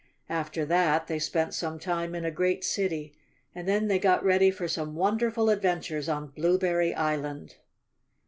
After 0.29 0.65
that 0.65 1.05
they 1.05 1.19
spent 1.19 1.53
some 1.53 1.77
time 1.77 2.15
in 2.15 2.25
a 2.25 2.31
great 2.31 2.63
city 2.63 3.13
and 3.53 3.67
then 3.67 3.87
they 3.87 3.99
got 3.99 4.23
ready 4.25 4.49
for 4.49 4.67
some 4.67 4.95
wonderful 4.95 5.51
adventures 5.51 6.09
on 6.09 6.29
Blueberry 6.31 6.91
Island. 6.95 7.57